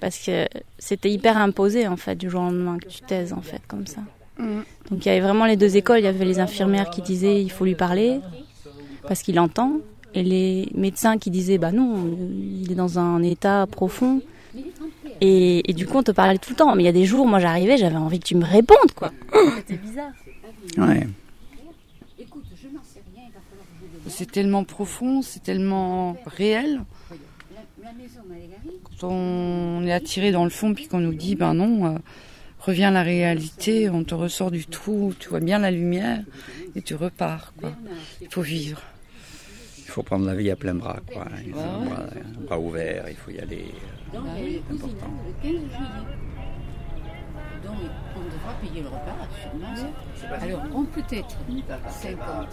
Parce 0.00 0.18
que 0.18 0.46
c'était 0.78 1.10
hyper 1.10 1.38
imposé, 1.38 1.88
en 1.88 1.96
fait, 1.96 2.16
du 2.16 2.28
jour 2.28 2.42
au 2.42 2.44
lendemain, 2.44 2.78
que 2.78 2.88
tu 2.88 3.00
taises, 3.00 3.32
en 3.32 3.40
fait, 3.40 3.62
comme 3.66 3.86
ça. 3.86 4.02
Mm. 4.38 4.60
Donc 4.90 5.04
il 5.04 5.08
y 5.08 5.10
avait 5.10 5.20
vraiment 5.20 5.46
les 5.46 5.56
deux 5.56 5.76
écoles. 5.76 5.98
Il 5.98 6.04
y 6.04 6.08
avait 6.08 6.24
les 6.24 6.38
infirmières 6.38 6.90
qui 6.90 7.02
disaient 7.02 7.42
il 7.42 7.50
faut 7.50 7.64
lui 7.64 7.74
parler 7.74 8.20
parce 9.08 9.22
qu'il 9.22 9.38
entend, 9.38 9.80
et 10.14 10.22
les 10.22 10.68
médecins 10.74 11.18
qui 11.18 11.30
disaient 11.30 11.58
bah 11.58 11.72
non, 11.72 11.94
il 12.30 12.72
est 12.72 12.74
dans 12.74 12.98
un 12.98 13.22
état 13.22 13.66
profond. 13.70 14.20
Et, 15.20 15.70
et, 15.70 15.72
du 15.72 15.86
coup, 15.86 15.98
on 15.98 16.02
te 16.02 16.12
parlait 16.12 16.38
tout 16.38 16.50
le 16.50 16.56
temps. 16.56 16.74
Mais 16.74 16.82
il 16.82 16.86
y 16.86 16.88
a 16.88 16.92
des 16.92 17.04
jours, 17.04 17.26
moi 17.26 17.38
j'arrivais, 17.40 17.76
j'avais 17.76 17.96
envie 17.96 18.18
que 18.20 18.26
tu 18.26 18.36
me 18.36 18.44
répondes, 18.44 18.92
quoi. 18.94 19.12
C'était 19.56 19.76
bizarre. 19.76 20.12
Ouais. 20.78 21.06
C'est 24.08 24.30
tellement 24.30 24.64
profond, 24.64 25.22
c'est 25.22 25.42
tellement 25.42 26.16
réel. 26.26 26.82
Quand 29.00 29.08
on 29.08 29.84
est 29.84 29.92
attiré 29.92 30.32
dans 30.32 30.44
le 30.44 30.50
fond, 30.50 30.74
puis 30.74 30.86
qu'on 30.86 31.00
nous 31.00 31.14
dit, 31.14 31.34
ben 31.34 31.54
non, 31.54 31.86
euh, 31.86 31.98
reviens 32.60 32.88
à 32.88 32.92
la 32.92 33.02
réalité, 33.02 33.90
on 33.90 34.04
te 34.04 34.14
ressort 34.14 34.50
du 34.50 34.66
trou, 34.66 35.12
tu 35.18 35.28
vois 35.28 35.40
bien 35.40 35.58
la 35.58 35.70
lumière, 35.70 36.22
et 36.74 36.82
tu 36.82 36.94
repars. 36.94 37.52
Quoi. 37.60 37.72
Il 38.20 38.28
faut 38.30 38.42
vivre. 38.42 38.80
Il 39.96 40.00
faut 40.00 40.02
prendre 40.02 40.26
la 40.26 40.34
vie 40.34 40.50
à 40.50 40.56
plein 40.56 40.74
bras, 40.74 40.98
quoi. 41.10 41.24
Il 41.42 41.54
faut 41.54 41.58
un, 41.58 42.44
bras, 42.44 42.58
ouvert, 42.58 43.06
il 43.08 43.16
faut 43.16 43.30
y 43.30 43.38
aller. 43.38 43.72
Euh, 44.14 44.18
c'est 44.68 44.74
important 44.74 45.06
on 47.64 48.24
devra 48.24 48.52
payer 48.60 48.82
le 48.82 48.88
repas, 48.88 49.16
sûrement. 49.40 49.74
Alors, 50.38 50.60
on 50.74 50.84
peut 50.84 51.02
être 51.10 51.36
50, 51.88 52.48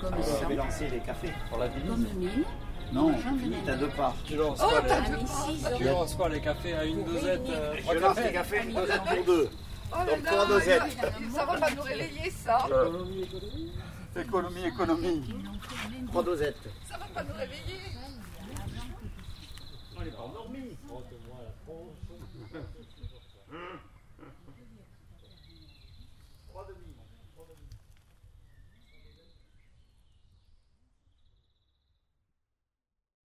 comme 0.00 0.22
100, 0.22 0.48
lancer 0.56 0.88
les 0.88 1.00
cafés 1.00 1.34
pour 1.50 1.58
la 1.58 1.68
comme 1.68 2.06
1000. 2.16 2.30
Non, 2.94 3.12
tu 3.12 3.70
as 3.70 3.76
deux 3.76 3.88
parts. 3.88 4.16
Tu 4.24 4.36
lances 4.36 4.62
oh, 4.64 4.70
pas, 4.70 5.00
les... 5.00 5.76
tu 5.76 5.84
lances 5.84 6.14
pas 6.14 6.28
les 6.30 6.40
cafés 6.40 6.72
à 6.72 6.84
une 6.86 7.04
dosette 7.04 7.46
euh, 7.50 7.74
Je 7.92 7.98
lance 7.98 8.16
les 8.24 8.32
cafés 8.32 8.58
à 8.60 8.62
une 8.62 8.74
dosette 8.74 9.02
pour 9.04 9.24
deux. 9.26 9.50
Oh 9.92 9.96
Donc 9.98 10.24
trois 10.24 10.46
dosettes. 10.46 10.96
Ça 11.30 11.44
va 11.44 11.58
pas 11.58 11.70
nous 11.76 11.82
réveiller 11.82 12.30
ça. 12.30 12.66
Économie, 14.16 14.64
économie. 14.64 15.22
Trois 16.08 16.22
dosettes. 16.22 16.56
Ça 16.88 16.96
va 16.96 17.06
pas 17.06 17.22
nous 17.22 17.34
réveiller. 17.34 17.80
On 19.96 20.02
n'est 20.02 20.10
pas 20.10 20.22
endormi. 20.22 20.76
Montre-moi 20.86 20.96
la 20.96 20.96
tronche. 20.96 21.27